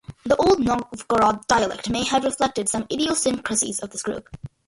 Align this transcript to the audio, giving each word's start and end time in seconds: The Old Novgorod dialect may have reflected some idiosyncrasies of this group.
The 0.25 0.35
Old 0.37 0.59
Novgorod 0.61 1.45
dialect 1.45 1.87
may 1.91 2.03
have 2.05 2.23
reflected 2.23 2.67
some 2.67 2.87
idiosyncrasies 2.91 3.81
of 3.81 3.91
this 3.91 4.01
group. 4.01 4.27